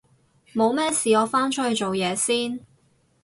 [0.55, 2.61] 冇咩事我返出去做嘢先